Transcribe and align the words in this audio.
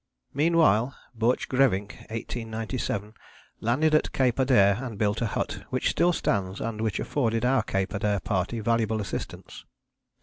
Meanwhile 0.33 0.95
Borchgrevink 1.15 1.91
(1897) 2.09 3.13
landed 3.59 3.93
at 3.93 4.11
Cape 4.11 4.37
Adare, 4.39 4.81
and 4.81 4.97
built 4.97 5.21
a 5.21 5.27
hut 5.27 5.63
which 5.69 5.91
still 5.91 6.11
stands 6.11 6.59
and 6.59 6.81
which 6.81 6.99
afforded 6.99 7.45
our 7.45 7.61
Cape 7.61 7.91
Adare 7.93 8.23
party 8.23 8.61
valuable 8.61 8.99
assistance. 8.99 9.63